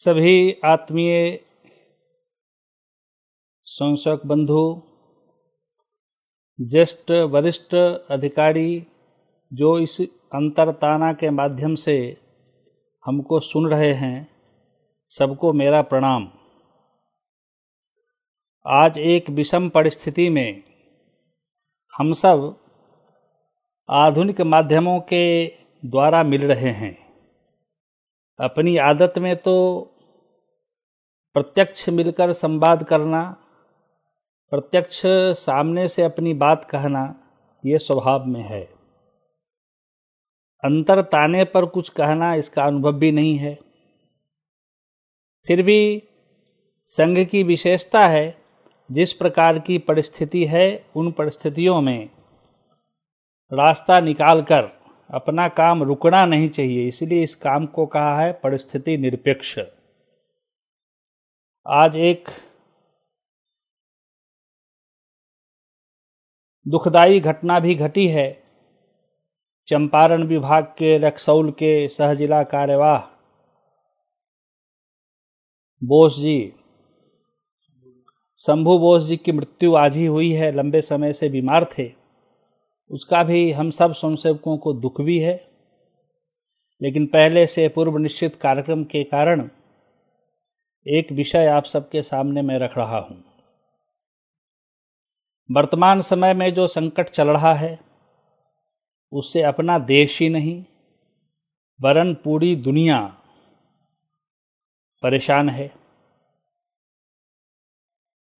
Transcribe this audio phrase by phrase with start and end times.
[0.00, 1.40] सभी आत्मीय
[3.64, 4.82] संशक बंधु,
[6.60, 7.74] ज्येष्ठ, वरिष्ठ
[8.10, 8.86] अधिकारी
[9.52, 10.00] जो इस
[10.34, 12.16] अंतरताना के माध्यम से
[13.06, 14.28] हमको सुन रहे हैं,
[15.08, 16.32] सबको मेरा प्रणाम।
[18.66, 20.62] आज एक विषम परिस्थिति में
[21.98, 22.56] हम सब
[23.90, 25.46] आधुनिक माध्यमों के
[25.86, 27.07] द्वारा मिल रहे हैं।
[28.40, 29.82] अपनी आदत में तो
[31.34, 33.36] प्रत्यक्ष मिलकर संवाद करना,
[34.50, 35.02] प्रत्यक्ष
[35.38, 37.14] सामने से अपनी बात कहना,
[37.66, 38.62] ये स्वभाव में है।
[40.64, 43.58] अंतर ताने पर कुछ कहना इसका अनुभव भी नहीं है।
[45.46, 46.02] फिर भी
[46.86, 48.36] संघ की विशेषता है,
[48.92, 52.10] जिस प्रकार की परिस्थिति है, उन परिस्थितियों में
[53.52, 54.77] रास्ता निकालकर
[55.10, 59.58] अपना काम रुकना नहीं चाहिए, इसलिए इस काम को कहा है परिस्थिति निरपेक्ष।
[61.66, 62.28] आज एक
[66.66, 68.30] दुखदाई घटना भी घटी है।
[69.68, 72.98] चंपारण विभाग के रक्सौल के सहजिला कार्यवाह।
[75.82, 76.52] बोस जी,
[78.40, 81.97] शंभू बोस जी की मृत्यु आज ही हुई है, लंबे समय से बीमार थे।
[82.90, 85.34] उसका भी हम सब स्वयंसेवकों को दुख भी है।
[86.82, 89.48] लेकिन पहले से पूर्व निश्चित कार्यक्रम के कारण
[90.86, 93.22] एक विषय आप सबके सामने मैं रख रहा हूँ।
[95.50, 97.78] वर्तमान समय में जो संकट चल रहा है
[99.12, 100.64] उससे अपना देश ही नहीं,
[101.80, 103.00] वरन पूरी दुनिया
[105.02, 105.70] परेशान है।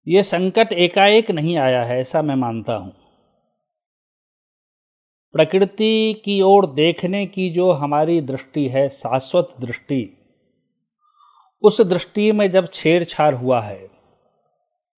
[0.07, 2.93] ये संकट एकाएक नहीं आया है, ऐसा मैं मानता हूँ।
[5.35, 10.15] प्रकृति की ओर देखने की जो हमारी दृष्टि है, शाश्वत दृष्टि,
[11.63, 13.87] उस दृष्टि में जब छेड़छाड़ हुआ है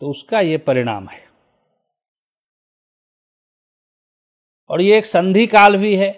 [0.00, 1.22] तो उसका ये परिणाम है।
[4.70, 6.12] और ये एक संधि काल भी है,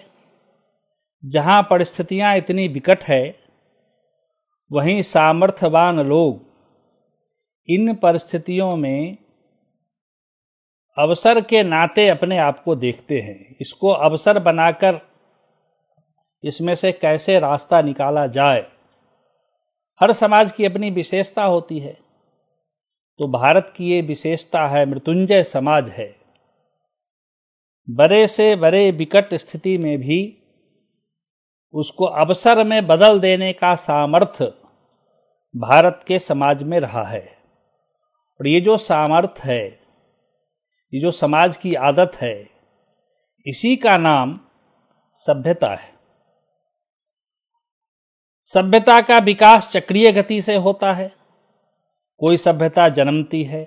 [1.23, 3.23] जहाँ परिस्थितियाँ इतनी विकट है,
[4.71, 6.41] वहीं सामर्थ्यवान लोग
[7.69, 9.17] इन परिस्थितियों में
[10.97, 14.99] अवसर के नाते अपने आप को देखते हैं। इसको अवसर बनाकर
[16.43, 18.67] इसमें से कैसे रास्ता निकाला जाए?
[20.01, 21.93] हर समाज की अपनी विशेषता होती है।
[23.17, 26.15] तो भारत की ये विशेषता है, मृत्युंजय समाज है।
[27.89, 30.37] बड़े से बड़े विकट स्थिति में भी
[31.73, 34.53] उसको अवसर में बदल देने का सामर्थ्य
[35.55, 37.37] भारत के समाज में रहा है।
[38.39, 39.82] और ये जो सामर्थ्य है
[40.93, 42.49] ये जो समाज की आदत है,
[43.45, 44.39] इसी का नाम
[45.19, 45.91] सभ्यता है।
[48.47, 51.11] सभ्यता का विकास चक्रीय गति से होता है।
[52.21, 53.63] कोई सभ्यता जन्मती है,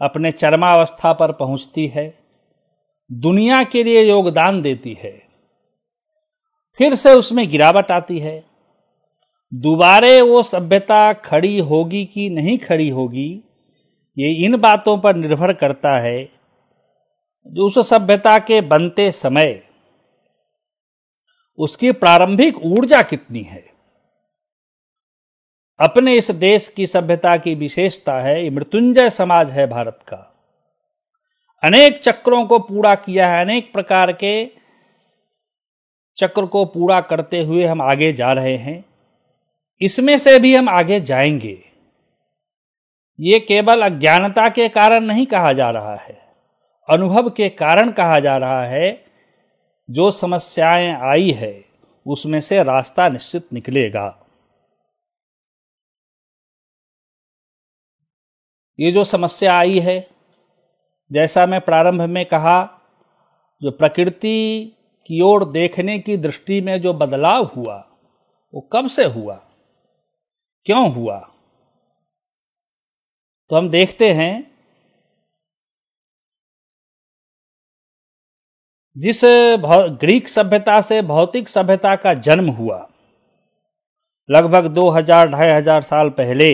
[0.00, 2.06] अपने चरमावस्था पर पहुँचती है,
[3.10, 5.12] दुनिया के लिए योगदान देती है,
[6.80, 8.44] फिर से उसमें गिरावट आती है।
[9.52, 13.42] दोबारे वो सभ्यता खड़ी होगी कि नहीं खड़ी होगी
[14.18, 16.28] ये इन बातों पर निर्भर करता है
[17.46, 19.62] जो उस सभ्यता के बनते समय
[21.58, 23.74] उसकी प्रारंभिक ऊर्जा कितनी है।
[25.80, 30.16] अपने इस देश की सभ्यता की विशेषता है मृत्युंजय समाज है भारत का।
[31.64, 34.46] अनेक चक्रों को पूरा किया है, अनेक प्रकार के
[36.16, 38.84] चक्र को पूरा करते हुए हम आगे जा रहे हैं।
[39.80, 41.73] इसमें से भी हम आगे जाएँगे।
[43.20, 46.14] ये केवल अज्ञानता के कारण नहीं कहा जा रहा है,
[46.88, 49.04] अनुभव के कारण कहा जा रहा है,
[49.90, 51.64] जो समस्याएँ आई है,
[52.06, 54.06] उसमें से रास्ता निश्चित निकलेगा।
[58.80, 60.10] ये जो समस्या आई है,
[61.12, 62.62] जैसा मैं प्रारंभ में कहा,
[63.62, 64.72] जो प्रकृति
[65.06, 67.76] की ओर देखने की दृष्टि में जो बदलाव हुआ,
[68.54, 69.34] वो कब से हुआ?
[70.66, 71.33] क्यों हुआ?
[73.50, 74.32] तो हम देखते हैं
[78.96, 79.20] जिस
[80.00, 82.86] ग्रीक सभ्यता से भौतिक सभ्यता का जन्म हुआ,
[84.28, 86.52] लगभग दो हज़ार, ढाई हज़ार साल पहले।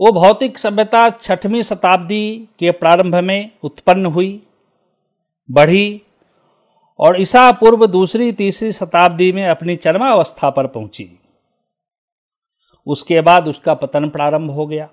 [0.00, 4.30] वो भौतिक सभ्यता छठवीं शताब्दी के प्रारंभ में उत्पन्न हुई,
[5.48, 6.02] बढ़ी
[7.00, 11.10] और ईसा पूर्व दूसरी, तीसरी शताब्दी में अपनी चरमावस्था पर पहुँची।
[12.88, 14.88] उसके बाद उसका पतन प्रारंभ हो गया।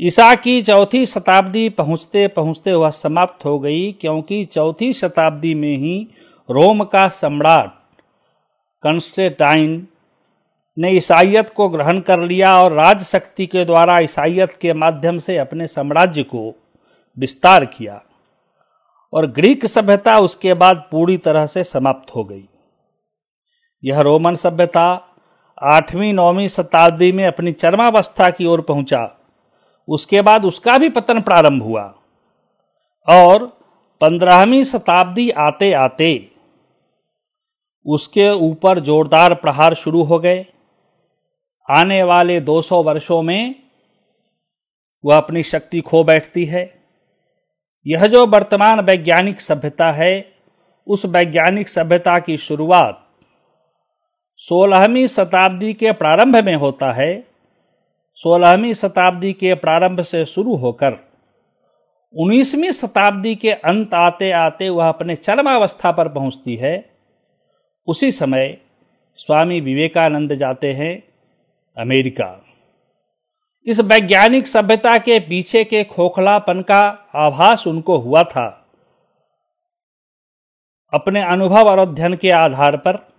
[0.00, 5.98] ईसा की चौथी शताब्दी पहुँचते पहुँचते वह समाप्त हो गई, क्योंकि चौथी शताब्दी में ही
[6.48, 7.70] रोम का सम्राट
[8.82, 9.86] कंस्टेटाइन
[10.76, 15.66] ने ईसाइत को ग्रहण कर लिया और राजशक्ति के द्वारा ईसाइत के माध्यम से अपने
[15.66, 16.52] साम्राज्य को
[17.16, 18.00] विस्तार किया
[19.12, 22.44] और ग्रीक सभ्यता उसके बाद पूरी तरह से समाप्त हो गई।
[23.82, 24.86] यह रोमन सभ्यता
[25.62, 29.16] आठवीं, नौवीं शताब्दी में अपनी चरमावस्था की ओर पहुँचा।
[29.88, 31.94] उसके बाद उसका भी पतन प्रारंभ हुआ।
[33.08, 33.46] और
[34.00, 36.30] पंद्रहवीं शताब्दी आते आते
[37.86, 40.46] उसके ऊपर जोरदार प्रहार शुरू हो गए।
[41.70, 43.54] आने वाले 200 वर्षों में
[45.04, 46.84] वह अपनी शक्ति खो बैठती है।
[47.86, 50.32] यह जो वर्तमान वैज्ञानिक सभ्यता है,
[50.86, 53.05] उस वैज्ञानिक सभ्यता की शुरुआत
[54.40, 57.24] सोलहवीं शताब्दी के प्रारंभ में होता है।
[58.14, 60.98] सोलहवीं शताब्दी के प्रारंभ से शुरू होकर
[62.14, 66.74] उन्नीसवीं शताब्दी के अंत आते आते वह अपने चरमावस्था पर पहुँचती है।
[67.88, 68.56] उसी समय
[69.18, 70.92] स्वामी विवेकानंद जाते हैं
[71.76, 72.30] अमेरिका।
[73.66, 76.80] इस वैज्ञानिक सभ्यता के पीछे के खोखलापन का
[77.14, 78.46] आभास उनको हुआ था।
[80.92, 83.15] अपने अनुभव और अध्ययन के आधार पर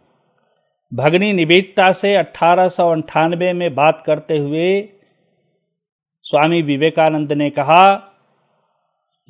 [0.94, 4.90] भगनी निवेदिता से अठारह में बात करते हुए
[6.22, 8.14] स्वामी विवेकानंद ने कहा,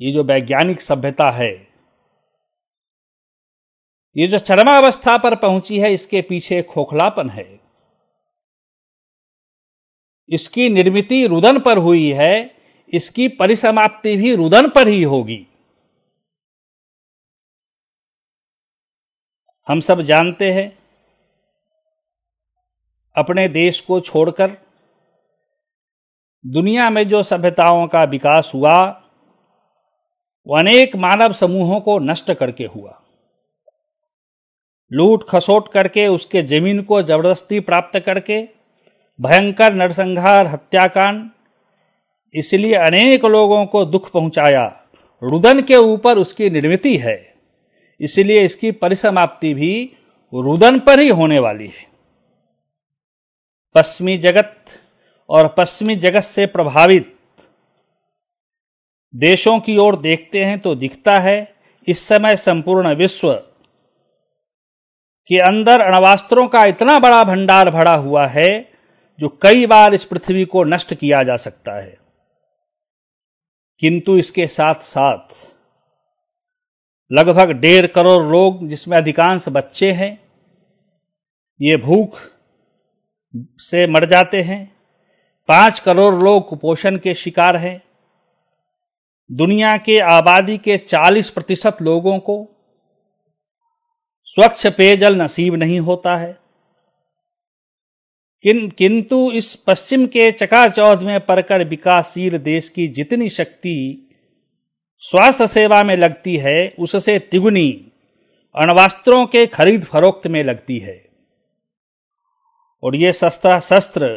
[0.00, 1.68] ये जो वैज्ञानिक सभ्यता है,
[4.16, 7.60] ये जो चरमावस्था पर पहुँची है, इसके पीछे खोखलापन है।
[10.28, 12.56] इसकी निर्मित रुदन पर हुई है,
[12.92, 15.46] इसकी परिसमाप्ति भी रुदन पर ही होगी।
[19.68, 20.77] हम सब जानते हैं
[23.18, 24.56] अपने देश को छोड़कर
[26.44, 28.78] दुनिया में जो सभ्यताओं का विकास हुआ,
[30.46, 32.94] वो अनेक मानव समूहों को नष्ट करके हुआ।
[34.90, 38.40] लूट खसोट करके उसके ज़मीन को ज़बरदस्ती प्राप्त करके
[39.18, 41.28] भयंकर नरसंहार हत्याकांड,
[42.34, 44.64] इसलिए अनेक लोगों को दुख पहुँचाया।
[45.22, 47.16] रुदन के ऊपर उसकी निर्मित है,
[48.00, 49.72] इसलिए इसकी परिसमाप्ति भी
[50.32, 51.86] रुदन पर ही होने वाली है।
[53.74, 54.64] पश्चिमी जगत
[55.28, 57.14] और पश्चिमी जगत से प्रभावित।
[59.14, 61.54] देशों की ओर देखते हैं तो दिखता है
[61.88, 63.32] इस समय संपूर्ण विश्व
[65.28, 68.48] के अंदर अणवास्त्रों का इतना बड़ा भंडार भरा हुआ है
[69.18, 71.98] जो कई बार इस पृथ्वी को नष्ट किया जा सकता है।
[73.80, 75.48] किंतु इसके साथ साथ
[77.12, 80.12] लगभग डेढ़ करोड़ लोग, जिसमें अधिकांश बच्चे हैं,
[81.60, 82.18] ये भूख
[83.36, 84.76] से मर जाते हैं।
[85.48, 87.82] पाँच करोड़ लोग कुपोषण के शिकार हैं।
[89.32, 92.48] दुनिया के आबादी के चालीस प्रतिशत लोगों को
[94.24, 96.38] स्वच्छ पेयजल नसीब नहीं होता है।
[98.42, 104.08] किन, किंतु इस पश्चिम के चकाचौध में पड़कर विकासशील देश की जितनी शक्ति
[104.98, 107.92] स्वास्थ्य सेवा में लगती है, उससे तिगुनी
[108.56, 111.07] अणवास्त्रों के खरीद फरोख्त में लगती है।
[112.82, 114.08] और ये सस्ता शस्त्र,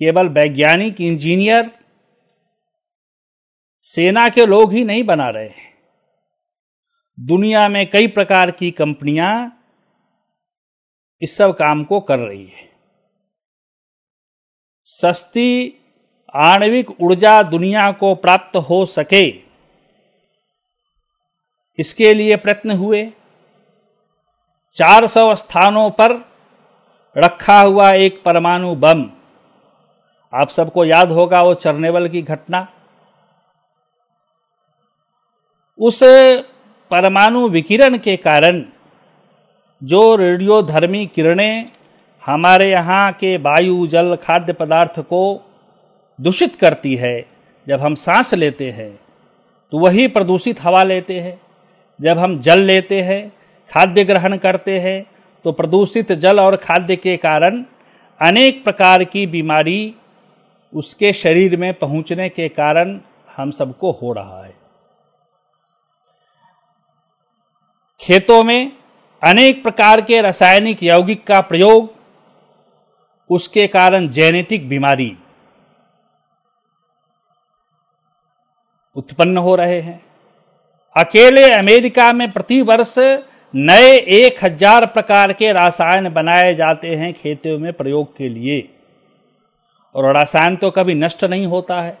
[0.00, 1.70] केवल वैज्ञानिक, इंजीनियर,
[3.84, 5.68] सेना के लोग ही नहीं बना रहे हैं।
[7.18, 9.56] दुनिया में कई प्रकार की कंपनियाँ
[11.22, 12.68] इस सब काम को कर रही है।
[14.84, 15.76] सस्ती,
[16.34, 19.28] आणविक ऊर्जा दुनिया को प्राप्त हो सके,
[21.78, 23.12] इसके लिए प्रयत्न हुए।
[24.74, 26.29] 400 स्थानों पर
[27.16, 29.04] रखा हुआ एक परमाणु बम।
[30.32, 32.66] आप सबको याद होगा वो चरनेवल की घटना?
[35.78, 35.98] उस
[36.90, 38.62] परमाणु विकिरण के कारण
[39.82, 41.66] जो रेडियोधर्मी किरणें
[42.22, 45.22] हमारे यहाँ के वायु, जल, खाद्य पदार्थ को
[46.18, 47.26] दूषित करती है,
[47.66, 48.90] जब हम सांस लेते हैं
[49.72, 51.40] तो वही प्रदूषित हवा लेते हैं।
[52.00, 53.22] जब हम जल लेते हैं,
[53.70, 55.04] खाद्य ग्रहण करते हैं
[55.44, 57.64] तो प्रदूषित जल और खाद्य के कारण
[58.20, 59.94] अनेक प्रकार की बीमारी
[60.72, 63.00] उसके शरीर में पहुँचने के कारण
[63.36, 64.54] हम सबको हो रहा है।
[68.00, 68.72] खेतों में
[69.22, 71.94] अनेक प्रकार के रासायनिक यौगिक का प्रयोग,
[73.30, 75.16] उसके कारण जेनेटिक बीमारी
[78.96, 80.00] उत्पन्न हो रहे हैं।
[80.96, 82.94] अकेले अमेरिका में प्रति वर्ष
[83.54, 88.68] नए एक हज़ार प्रकार के रसायन बनाए जाते हैं खेतों में प्रयोग के लिए।
[89.94, 91.98] और रसायन तो कभी नष्ट नहीं होता है।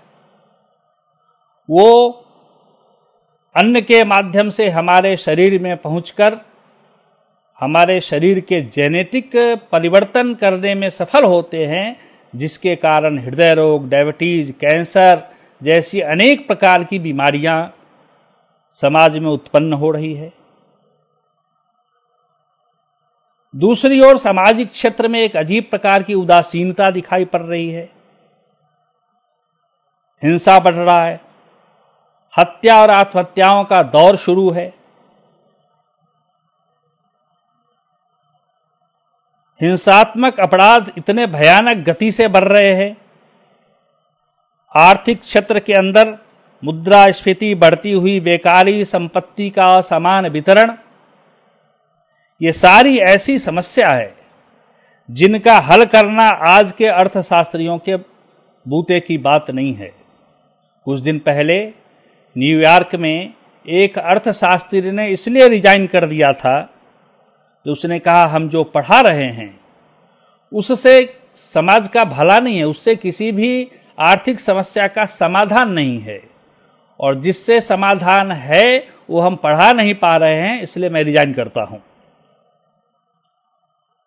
[1.68, 2.08] वो
[3.54, 6.36] अन्न के माध्यम से हमारे शरीर में पहुंचकर
[7.60, 9.30] हमारे शरीर के जेनेटिक
[9.72, 11.96] परिवर्तन करने में सफल होते हैं,
[12.34, 15.22] जिसके कारण हृदय रोग, डायबिटीज़, कैंसर
[15.60, 17.74] जैसी अनेक प्रकार की बीमारियाँ
[18.78, 20.32] समाज में उत्पन्न हो रही है।
[23.56, 27.92] दूसरी ओर सामाजिक क्षेत्र में एक अजीब प्रकार की उदासीनता दिखाई पड़ रही है।
[30.22, 31.20] हिंसा बढ़ रहा है।
[32.38, 34.74] हत्या और आत्महत्याओं का दौर शुरू है।
[39.60, 42.96] हिंसात्मक अपराध इतने भयानक गति से बढ़ रहे हैं।
[44.76, 46.18] आर्थिक क्षेत्र के अंदर
[46.64, 50.76] मुद्रास्फीति बढ़ती हुई बेकारी संपत्ति का समान वितरण
[52.40, 54.14] ये सारी ऐसी समस्या है
[55.08, 57.96] जिनका हल करना आज के अर्थशास्त्रियों के
[58.66, 59.90] बूते की बात नहीं है।
[60.86, 61.58] कुछ दिन पहले
[62.36, 63.32] न्यूयॉर्क में
[63.66, 66.60] एक अर्थशास्त्री ने इसलिए रिजाइन कर दिया था
[67.66, 69.58] तो उसने कहा, हम जो पढ़ा रहे हैं,
[70.52, 73.68] उससे समाज का भला नहीं है, उससे किसी भी
[73.98, 76.20] आर्थिक समस्या का समाधान नहीं है।
[77.00, 81.62] और जिससे समाधान है, वो हम पढ़ा नहीं पा रहे हैं, इसलिए मैं रिजाइन करता
[81.62, 81.82] हूँ।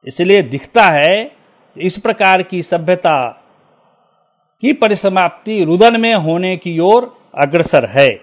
[0.07, 1.31] इसलिए दिखता है
[1.77, 3.21] इस प्रकार की सभ्यता
[4.61, 8.21] की परिसमाप्ति रुदन में होने की ओर अग्रसर है।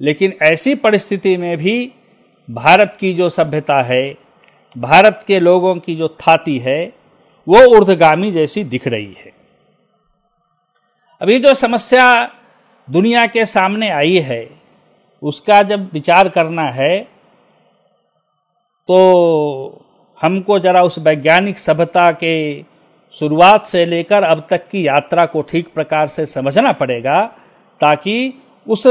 [0.00, 1.92] लेकिन ऐसी परिस्थिति में भी
[2.50, 4.14] भारत की जो सभ्यता है,
[4.78, 6.92] भारत के लोगों की जो थाती है,
[7.48, 9.32] वो ऊर्धगामी जैसी दिख रही है।
[11.20, 12.34] अभी जो समस्या
[12.90, 14.50] दुनिया के सामने आई है,
[15.22, 16.98] उसका जब विचार करना है
[18.88, 19.81] तो
[20.22, 22.62] हमको जरा उस वैज्ञानिक सभ्यता के
[23.14, 27.24] शुरुआत से लेकर अब तक की यात्रा को ठीक प्रकार से समझना पड़ेगा,
[27.80, 28.34] ताकि
[28.66, 28.86] उस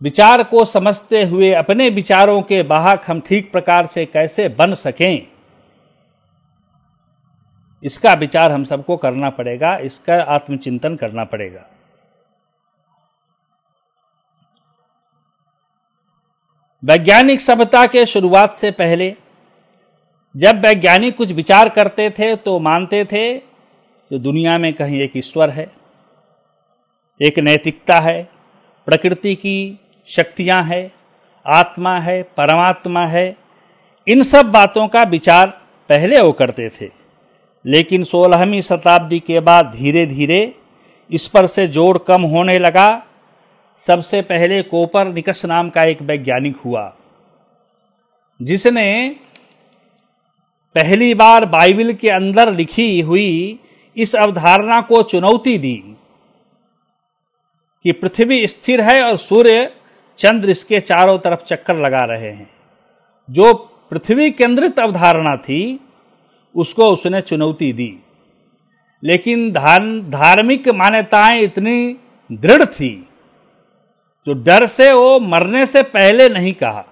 [0.00, 5.26] विचार को समझते हुए अपने विचारों के वाहक हम ठीक प्रकार से कैसे बन सकें।
[7.84, 11.64] इसका विचार हम सबको करना पड़ेगा, इसका आत्मचिंतन करना पड़ेगा।
[16.82, 19.14] वैज्ञानिक सभ्यता के शुरुआत से पहले
[20.34, 25.50] जब वैज्ञानिक कुछ विचार करते थे तो मानते थे कि दुनिया में कहीं एक ईश्वर
[25.50, 25.66] है,
[27.20, 28.28] एक नैतिकता है,
[28.86, 30.90] प्रकृति की शक्तियाँ हैं,
[31.46, 33.36] आत्मा है, परमात्मा है,
[34.06, 35.46] इन सब बातों का विचार
[35.88, 36.90] पहले वो करते थे।
[37.64, 40.54] लेकिन सोलहवीं शताब्दी के बाद धीरे धीरे
[41.10, 43.06] इस पर से जोड़ कम होने लगा।
[43.80, 46.92] सबसे पहले कोपर निकस नाम का एक वैज्ञानिक हुआ,
[48.40, 49.16] जिसने
[50.74, 53.58] पहली बार बाइबल के अंदर लिखी हुई
[53.96, 55.82] इस अवधारणा को चुनौती दी
[57.84, 59.72] कि पृथ्वी स्थिर है और सूर्य
[60.18, 62.50] चंद्र इसके चारों तरफ़ चक्कर लगा रहे हैं।
[63.30, 63.54] जो
[63.90, 65.80] पृथ्वी केंद्रित अवधारणा थी,
[66.56, 67.98] उसको उसने चुनौती दी।
[69.04, 69.50] लेकिन
[70.10, 71.96] धार्मिक मान्यताएँ इतनी
[72.32, 73.08] दृढ़ थी,
[74.26, 76.84] जो डर से, वो मरने से पहले नहीं कहा।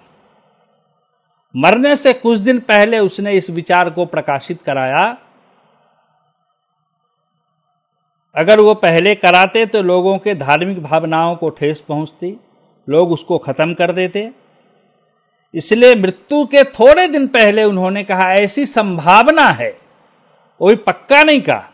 [1.56, 5.18] मरने से कुछ दिन पहले उसने इस विचार को प्रकाशित कराया।
[8.34, 12.40] अगर वो पहले कराते तो लोगों के धार्मिक भावनाओं को ठेस पहुँचती,
[12.88, 14.30] लोग उसको खत्म कर देते।
[15.54, 19.78] इसलिए मृत्यु के थोड़े दिन पहले उन्होंने कहा, ऐसी संभावना है।
[20.58, 21.70] कोई पक्का नहीं कहा।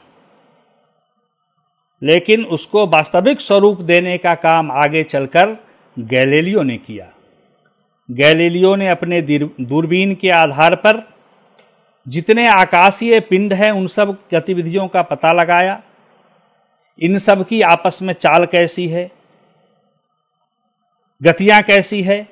[2.02, 5.56] लेकिन उसको वास्तविक स्वरूप देने का काम आगे चलकर
[5.98, 7.11] गैलेलियो ने किया।
[8.10, 9.22] गैलीलियो ने अपने
[9.60, 11.08] दूरबीन के आधार पर
[12.08, 15.82] जितने आकाशीय पिंड हैं, उन सब गतिविधियों का पता लगाया।
[17.02, 19.10] इन सब की आपस में चाल कैसी है?
[21.22, 22.28] गतियाँ कैसी है?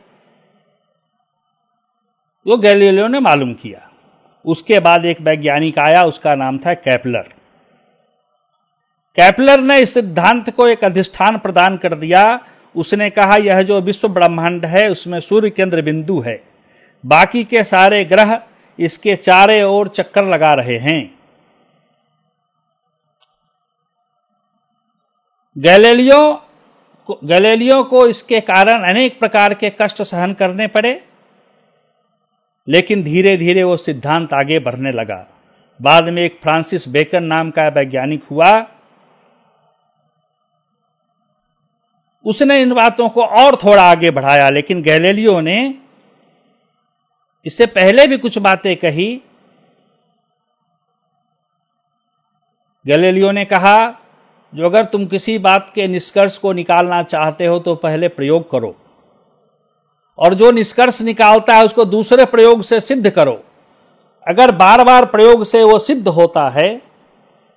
[2.47, 3.91] वो गैलीलियो ने मालूम किया।
[4.45, 7.23] उसके बाद एक वैज्ञानिक आया, उसका नाम था कैपलर।
[9.17, 14.09] कैपलर ने इस सिद्धांत को एक अधिष्ठान प्रदान कर दिया उसने कहा, यह जो विश्व
[14.09, 16.41] ब्रह्मांड है, उसमें सूर्य केंद्र बिंदु है।
[17.05, 18.41] बाकी के सारे ग्रह
[18.79, 21.03] इसके चारे ओर चक्कर लगा रहे हैं।
[25.57, 26.21] गैलेलियो
[27.25, 31.00] गैलेलियो को इसके कारण अनेक प्रकार के कष्ट सहन करने पड़े,
[32.69, 35.27] लेकिन धीरे धीरे वो सिद्धांत आगे बढ़ने लगा।
[35.81, 38.50] बाद में एक फ्रांसिस बेकन नाम का वैज्ञानिक हुआ
[42.25, 45.75] उसने इन बातों को और थोड़ा आगे बढ़ाया, लेकिन गैलेलियो ने
[47.47, 49.09] इससे पहले भी कुछ बातें कही।
[52.87, 53.77] गैलेलियो ने कहा,
[54.53, 58.75] जो अगर तुम किसी बात के निष्कर्ष को निकालना चाहते हो तो पहले प्रयोग करो।
[60.19, 63.43] और जो निष्कर्ष निकालता है, उसको दूसरे प्रयोग से सिद्ध करो।
[64.27, 66.71] अगर बार बार प्रयोग से वो सिद्ध होता है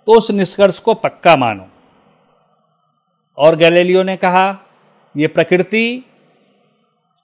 [0.08, 1.68] तो उस निष्कर्ष को पक्का मानो।
[3.38, 4.58] और गैलेलियो ने कहा,
[5.16, 6.04] ये प्रकृति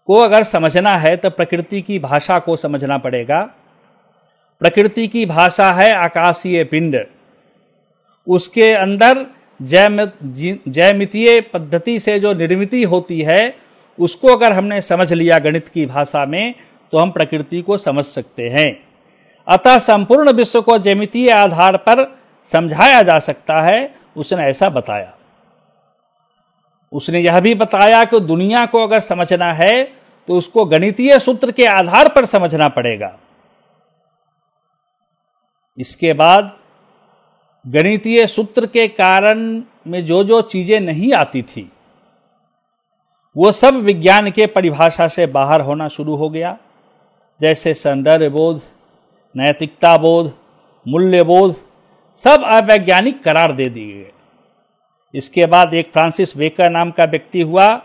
[0.07, 3.41] को अगर समझना है तो प्रकृति की भाषा को समझना पड़ेगा।
[4.61, 7.05] प्रकृति की भाषा है आकाशीय पिंड।
[8.27, 9.25] उसके अंदर
[9.59, 13.55] जयमितीय पद्धति से जो निर्मिति होती है,
[13.99, 16.53] उसको अगर हमने समझ लिया गणित की भाषा में
[16.93, 18.79] तो हम प्रकृति को समझ सकते हैं।
[19.47, 22.05] अतः संपूर्ण विश्व को जयमितीय आधार पर
[22.49, 25.13] समझाया जा सकता है, उसने ऐसा बताया।
[26.93, 29.83] उसने यह भी बताया कि दुनिया को अगर समझना है
[30.27, 33.17] तो उसको गणितीय सूत्र के आधार पर समझना पड़ेगा।
[35.77, 36.51] इसके बाद
[37.65, 39.39] गणितीय सूत्र के कारण
[39.87, 41.69] में जो जो चीज़ें नहीं आती थी,
[43.35, 46.57] वो सब विज्ञान के परिभाषा से बाहर होना शुरू हो गया।
[47.41, 48.61] जैसे सौंदर्य बोध,
[49.35, 50.31] नैतिकता बोध,
[50.85, 51.55] मूल्य बोध,
[52.19, 54.11] सब अवैज्ञानिक करार दे दिए गए।
[55.13, 57.81] इसके बाद एक फ्रांसिस बेकर नाम का व्यक्ति हुआ।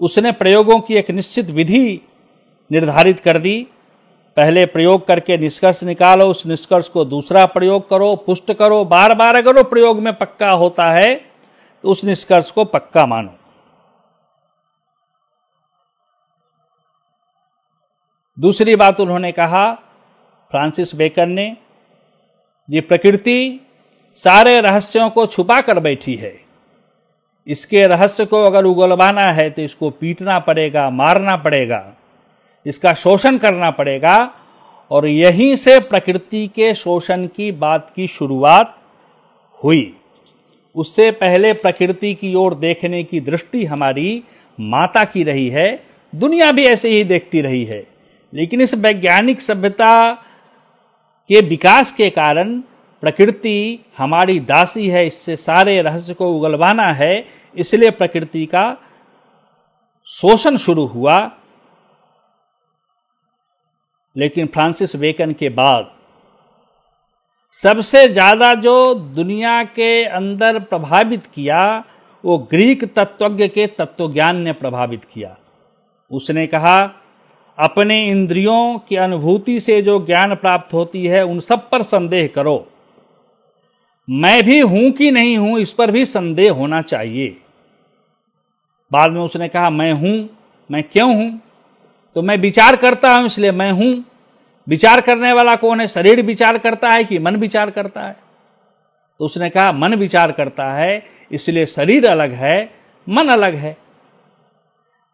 [0.00, 2.00] उसने प्रयोगों की एक निश्चित विधि
[2.70, 3.66] निर्धारित कर दी।
[4.36, 9.36] पहले प्रयोग करके निष्कर्ष निकालो, उस निष्कर्ष को दूसरा प्रयोग करो, पुष्ट करो बार बार
[9.36, 11.14] अगर वो प्रयोग में पक्का होता है
[11.84, 13.34] तो उस निष्कर्ष को पक्का मानो।
[18.38, 19.72] दूसरी बात उन्होंने कहा,
[20.52, 21.56] फ्रांसिस बेकर ने,
[22.68, 23.60] ये प्रकृति
[24.20, 26.34] सारे रहस्यों को छुपा कर बैठी है।
[27.46, 31.84] इसके रहस्य को अगर उगलवाना है तो इसको पीटना पड़ेगा, मारना पड़ेगा,
[32.66, 34.16] इसका शोषण करना पड़ेगा
[34.90, 38.76] और यहीं से प्रकृति के शोषण की बात की शुरुआत
[39.60, 39.94] हुई।
[40.76, 44.22] उससे पहले प्रकृति की ओर देखने की दृष्टि हमारी
[44.58, 45.82] माता की रही है,
[46.12, 47.86] दुनिया भी ऐसे ही देखती रही है।
[48.32, 50.12] लेकिन इस वैज्ञानिक सभ्यता
[51.30, 52.60] के विकास के कारण
[53.02, 58.76] प्रकृति हमारी दासी है, इससे सारे रहस्य को उगलवाना है, इसलिए प्रकृति का
[60.08, 61.18] शोषण शुरू हुआ।
[64.16, 65.90] लेकिन फ्रांसिस बेकन के बाद
[67.54, 71.84] सबसे ज़्यादा जो दुनिया के अंदर प्रभावित किया,
[72.24, 75.36] वो ग्रीक तत्वज्ञ के तत्वज्ञान ने प्रभावित किया।
[76.10, 76.78] उसने कहा,
[77.58, 82.56] अपने इंद्रियों की अनुभूति से जो ज्ञान प्राप्त होती है, उन सब पर संदेह करो।
[84.10, 87.36] मैं भी हूँ कि नहीं हूँ, इस पर भी संदेह होना चाहिए।
[88.92, 90.28] बाद में उसने कहा, मैं हूँ,
[90.70, 91.40] मैं क्यों हूँ?
[92.14, 94.04] तो मैं विचार करता हूँ, इसलिए मैं हूँ।
[94.68, 95.88] विचार करने वाला कौन है?
[95.88, 98.16] शरीर विचार करता है कि मन विचार करता है?
[99.18, 102.70] तो उसने कहा, मन विचार करता है, इसलिए शरीर अलग है,
[103.08, 103.76] मन अलग है।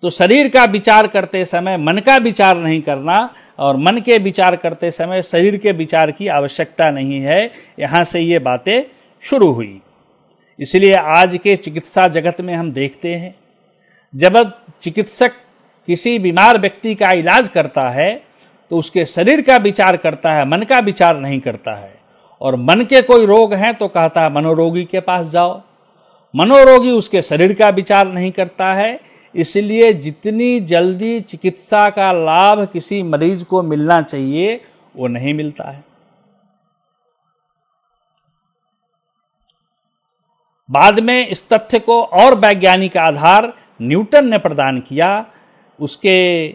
[0.03, 4.57] तो शरीर का विचार करते समय मन का विचार नहीं करना और मन के विचार
[4.57, 7.41] करते समय शरीर के विचार की आवश्यकता नहीं है।
[7.79, 8.83] यहाँ से ये बातें
[9.25, 9.81] शुरू हुई।
[10.59, 13.35] इसलिए आज के चिकित्सा जगत में हम देखते हैं,
[14.15, 15.33] जब चिकित्सक
[15.89, 18.11] किसी बीमार व्यक्ति का इलाज करता है
[18.71, 21.95] तो उसके शरीर का विचार करता है, मन का विचार नहीं करता है।
[22.41, 25.61] और मन के कोई रोग हैं तो कहता है, मनोरोगी के पास जाओ।
[26.35, 29.01] मनोरोगी उसके शरीर का विचार नहीं करता है
[29.35, 34.61] इसलिए जितनी जल्दी चिकित्सा का लाभ किसी मरीज़ को मिलना चाहिए,
[34.97, 35.85] वो नहीं मिलता है।
[40.71, 45.27] बाद में इस तथ्य को और वैज्ञानिक आधार न्यूटन ने प्रदान किया।
[45.81, 46.49] उसके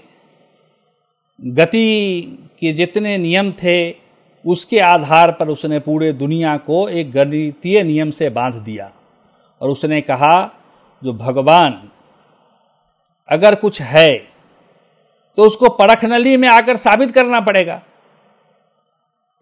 [1.42, 2.24] गति
[2.60, 3.92] के जितने नियम थे,
[4.46, 8.92] उसके आधार पर उसने पूरे दुनिया को एक गणितीय नियम से बाँध दिया।
[9.62, 10.52] और उसने कहा,
[11.04, 11.90] जो भगवान
[13.30, 14.10] अगर कुछ है
[15.38, 17.82] तो उसको परख नली में आकर साबित करना पड़ेगा।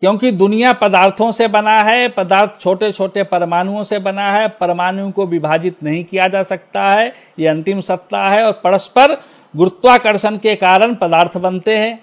[0.01, 5.25] क्योंकि दुनिया पदार्थों से बना है, पदार्थ छोटे छोटे परमाणुओं से बना है परमाणु को
[5.25, 9.13] विभाजित नहीं किया जा सकता है, ये अंतिम सत्ता है और परस्पर
[9.55, 11.99] गुरुत्वाकर्षण के कारण पदार्थ बनते हैं।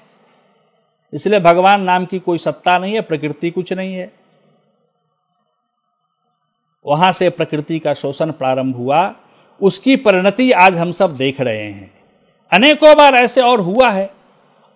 [1.13, 4.13] इसलिए भगवान नाम की कोई सत्ता नहीं है, प्रकृति कुछ नहीं है।
[6.87, 9.15] वहाँ से प्रकृति का शोषण प्रारंभ हुआ।
[9.63, 11.95] उसकी परिणति आज हम सब देख रहे हैं।
[12.53, 14.11] अनेकों बार ऐसे और हुआ है,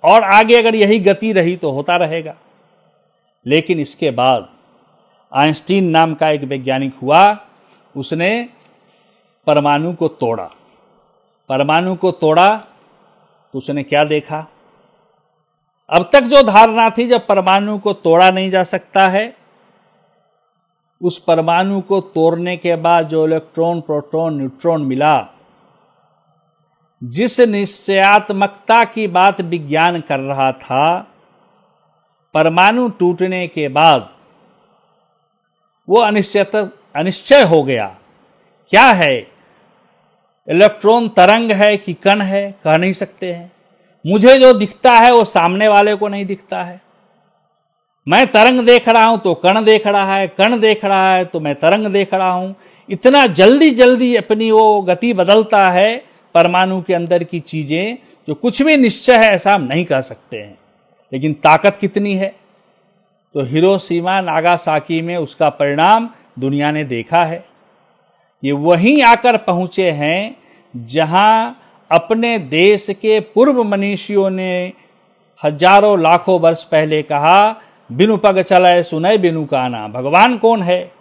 [0.05, 2.35] और आगे अगर यही गति रही तो होता रहेगा।
[3.47, 4.49] लेकिन इसके बाद
[5.35, 7.39] आइंस्टीन नाम का एक वैज्ञानिक हुआ,
[7.97, 8.49] उसने
[9.47, 10.51] परमाणु को तोड़ा।
[11.49, 12.57] परमाणु को तोड़ा
[13.53, 14.47] तो उसने क्या देखा?
[15.91, 19.46] अब तक जो धारणा थी, जब परमाणु को तोड़ा नहीं जा सकता है
[21.03, 25.29] उस परमाणु को तोड़ने के बाद जो इलेक्ट्रॉन, प्रोटॉन, न्यूट्रॉन मिला,
[27.05, 31.07] जिस निश्चयात्मकता की बात विज्ञान कर रहा था,
[32.35, 34.11] परमाणु टूटने के बाद
[35.89, 36.57] वो अनिश्चित,
[36.97, 37.97] अनिश्चय हो गया।
[38.69, 39.19] क्या है?
[40.49, 42.55] इलेक्ट्रॉन तरंग है कि कण है?
[42.65, 43.53] कह नहीं सकते हैं।
[44.07, 46.86] मुझे जो दिखता है वो सामने वाले को नहीं दिखता है।
[48.07, 51.41] मैं तरंग देख रहा हूँ तो कण देख रहा है, कण देख रहा है तो
[51.41, 52.55] मैं तरंग देख रहा हूँ।
[52.89, 55.97] इतना जल्दी जल्दी अपनी वो गति बदलता है
[56.35, 57.97] परमाणु के अंदर की चीज़ें
[58.29, 60.59] जो कुछ भी निश्चय है ऐसा हम नहीं कह सकते हैं।
[61.13, 62.35] लेकिन ताकत कितनी है?
[63.35, 67.45] तो हिरोशिमा नागासाकी में उसका परिणाम दुनिया ने देखा है।
[68.43, 70.37] ये वहीं आकर पहुँचे हैं
[70.75, 74.73] जहाँ अपने देश के पूर्व मनीषियों ने
[75.43, 77.39] हज़ारों लाखों वर्ष पहले कहा
[77.93, 80.93] बिनु पग चलाए सुनय बिनु काना। भगवान कौन है?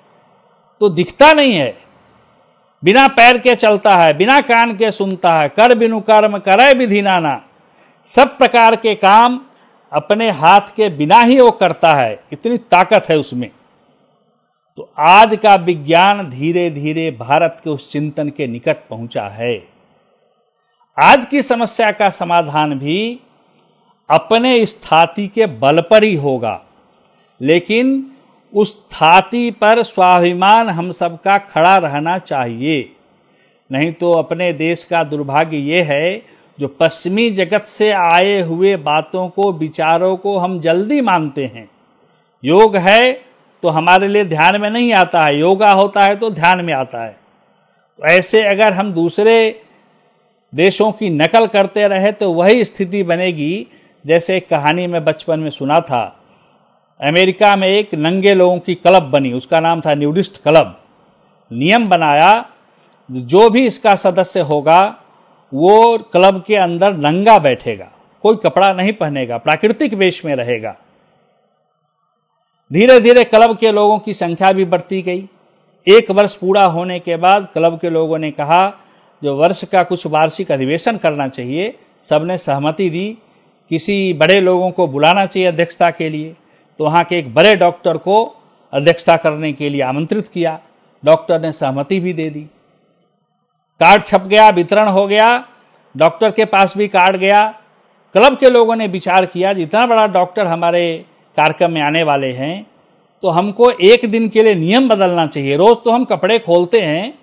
[0.79, 1.77] तो दिखता नहीं है।
[2.83, 7.01] बिना पैर के चलता है, बिना कान के सुनता है। कर बिनु कर्म करे विधि
[7.01, 7.43] नाना।
[8.05, 9.41] सब प्रकार के काम
[9.91, 13.51] अपने हाथ के बिना ही वो करता है। इतनी ताकत है उसमें।
[14.77, 19.67] तो आज का विज्ञान धीरे धीरे भारत के उस चिंतन के निकट पहुँचा है।
[20.99, 23.19] आज की समस्या का समाधान भी
[24.09, 26.64] अपने स्थाति के बल पर ही होगा।
[27.41, 28.05] लेकिन
[28.53, 32.89] उस थाती पर स्वाभिमान हम सबका खड़ा रहना चाहिए।
[33.69, 36.21] नहीं तो अपने देश का दुर्भाग्य ये है,
[36.59, 41.69] जो पश्चिमी जगत से आए हुए बातों को, विचारों को हम जल्दी मानते हैं।
[42.43, 43.13] योग है
[43.63, 47.05] तो हमारे लिए ध्यान में नहीं आता है, योगा होता है तो ध्यान में आता
[47.05, 47.15] है।
[47.99, 49.61] तो ऐसे अगर हम दूसरे
[50.53, 53.67] देशों की नकल करते रहे तो वही स्थिति बनेगी,
[54.05, 56.21] जैसे कहानी में बचपन में सुना था।
[56.99, 60.75] अमेरिका में एक नंगे लोगों की क्लब बनी, उसका नाम था न्यूडिस्ट क्लब।
[61.51, 62.45] नियम बनाया,
[63.09, 64.79] जो भी इसका सदस्य होगा,
[65.53, 67.91] वो क्लब के अंदर नंगा बैठेगा,
[68.23, 70.75] कोई कपड़ा नहीं पहनेगा, प्राकृतिक वेश में रहेगा।
[72.71, 75.27] धीरे धीरे क्लब के लोगों की संख्या भी बढ़ती गई।
[75.87, 78.67] एक वर्ष पूरा होने के बाद क्लब के लोगों ने कहा,
[79.21, 81.75] जो वर्ष का कुछ वार्षिक अधिवेशन करना चाहिए,
[82.07, 83.17] सबने सहमति दी,
[83.71, 86.35] किसी बड़े लोगों को बुलाना चाहिए अध्यक्षता के लिए।
[86.79, 88.15] तो वहाँ के एक बड़े डॉक्टर को
[88.73, 90.59] अध्यक्षता करने के लिए आमंत्रित किया।
[91.03, 92.41] डॉक्टर ने सहमति भी दे दी।
[93.81, 95.45] कार्ड छप गया, वितरण हो गया,
[95.95, 97.43] डॉक्टर के पास भी कार्ड गया।
[98.15, 100.83] क्लब के लोगों ने विचार किया जितना बड़ा डॉक्टर हमारे
[101.37, 102.65] कार्यक्रम में आने वाले हैं
[103.23, 107.13] तो हमको एक दिन के लिए नियम बदलना चाहिए। रोज तो हम कपड़े खोलते हैं,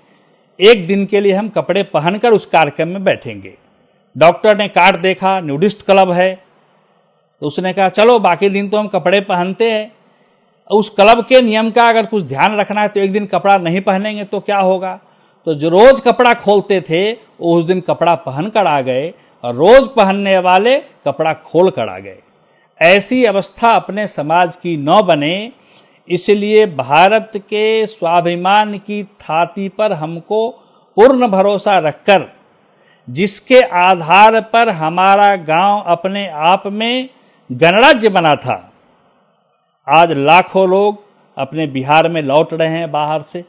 [0.58, 3.54] एक दिन के लिए हम कपड़े पहनकर उस कार्यक्रम में बैठेंगे।
[4.16, 6.44] डॉक्टर ने कार्ड देखा, न्यूडिस्ट क्लब है
[7.42, 9.92] तो उसने कहा, चलो, बाकी दिन तो हम कपड़े पहनते हैं।
[10.70, 13.80] उस क्लब के नियम का अगर कुछ ध्यान रखना है तो एक दिन कपड़ा नहीं
[13.80, 14.98] पहनेंगे तो क्या होगा?
[15.46, 19.12] तो जो रोज कपड़ा खोलते थे, वो उस दिन कपड़ा पहन कर आ गए
[19.44, 20.76] और रोज पहनने वाले
[21.06, 22.18] कपड़ा खोल कर आ गए।
[22.80, 25.52] ऐसी अवस्था अपने समाज की न बने,
[26.08, 30.48] इसलिए भारत के स्वाभिमान की थाती पर हमको
[30.96, 32.28] पूर्ण भरोसा रखकर,
[33.08, 37.08] जिसके आधार पर हमारा गाँव अपने आप में
[37.52, 38.72] गणराज्य बना था।
[39.88, 41.02] आज लाखों लोग
[41.38, 43.44] अपने बिहार में लौट रहे हैं बाहर से।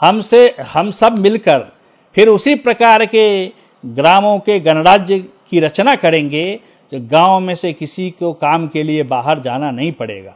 [0.00, 1.66] हमसे, हम सब मिलकर
[2.14, 3.46] फिर उसी प्रकार के
[3.86, 6.60] ग्रामों के गणराज्य की रचना करेंगे,
[6.92, 10.34] जो गाँव में से किसी को काम के लिए बाहर जाना नहीं पड़ेगा।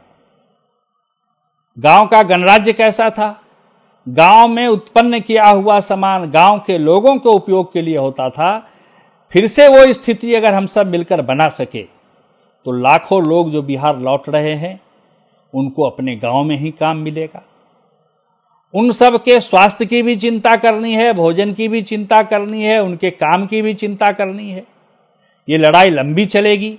[1.79, 3.41] गाँव का गणराज्य कैसा था?
[4.09, 8.69] गाँव में उत्पन्न किया हुआ सामान गाँव के लोगों के उपयोग के लिए होता था।
[9.31, 12.00] फिर से वो स्थिति अगर हम सब मिलकर बना सके।
[12.65, 14.79] तो लाखों लोग जो बिहार लौट रहे हैं,
[15.53, 17.43] उनको अपने गाँव में ही काम मिलेगा।
[18.73, 22.77] उन सब के स्वास्थ्य की भी चिंता करनी है, भोजन की भी चिंता करनी है,
[22.79, 24.63] उनके काम की भी चिंता करनी है।
[25.47, 26.77] ये लड़ाई लंबी चलेगी।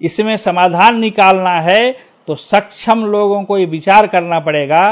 [0.00, 4.82] इसमें समाधान निकालना है तो सक्षम लोगों को ये विचार करना पड़ेगा,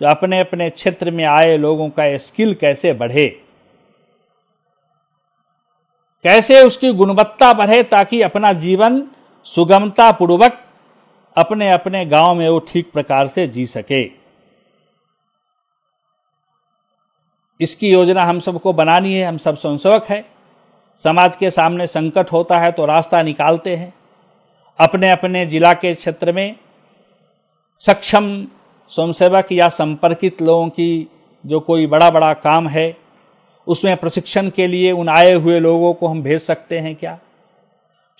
[0.00, 3.26] जो अपने अपने क्षेत्र में आए लोगों का स्किल कैसे बढ़े।
[6.24, 9.00] कैसे उसकी गुणवत्ता बढ़े ताकि अपना जीवन
[9.48, 10.58] सुगमता पूर्वक
[11.36, 14.02] अपने अपने गाँव में वो ठीक प्रकार से जी सके।
[17.60, 20.24] इसकी योजना हम सबको बनानी है, हम सब स्वयंसेवक है।
[21.00, 23.92] समाज के सामने संकट होता है तो रास्ता निकालते हैं।
[24.78, 26.56] अपने अपने जिला के क्षेत्र में
[27.82, 28.30] सक्षम
[28.92, 31.08] स्वयंसेवक या संपर्कित लोगों की
[31.44, 32.96] जो कोई बड़ा बड़ा काम है,
[33.66, 37.18] उसमें प्रशिक्षण के लिए उन आए हुए लोगों को हम भेज सकते हैं क्या?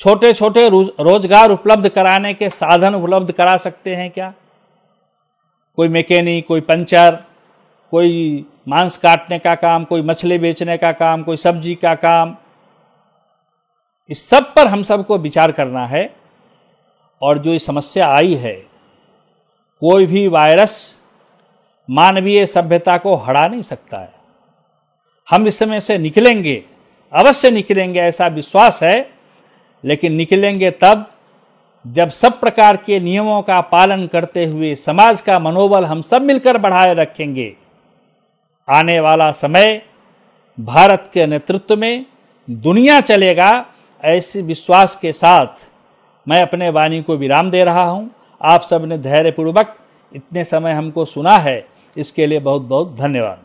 [0.00, 4.32] छोटे छोटे रोज़गार उपलब्ध कराने के साधन उपलब्ध करा सकते हैं क्या?
[5.78, 7.18] कोई मैकेनिक, कोई पंचर,
[7.92, 12.36] कोई मांस काटने का काम, कोई मछली बेचने का काम, कोई सब्ज़ी का काम।
[14.10, 16.14] इस सब पर हम सबको विचार करना है
[17.22, 18.54] और जो ये समस्या आई है,
[19.82, 20.94] कोई भी वायरस
[21.88, 24.14] मानवीय सभ्यता को हरा नहीं सकता है।
[25.28, 26.62] हम इस समय से निकलेंगे,
[27.12, 29.15] अवश्य निकलेंगे, ऐसा विश्वास है
[29.84, 31.06] लेकिन निकलेंगे तब,
[31.84, 36.58] जब सब प्रकार के नियमों का पालन करते हुए समाज का मनोबल हम सब मिलकर
[36.58, 37.54] बढ़ाए रखेंगे।
[38.68, 39.80] आने वाला समय
[40.58, 42.04] भारत के नेतृत्व में
[42.48, 43.64] दुनिया चलेगा,
[44.00, 45.66] ऐसे विश्वास के साथ
[46.26, 48.10] मैं अपने वाणी को विराम दे रहा हूँ।
[48.40, 49.76] आप सबने धैर्यपूर्वक
[50.12, 53.44] इतने समय हमको सुना है, इसके लिए बहुत बहुत धन्यवाद।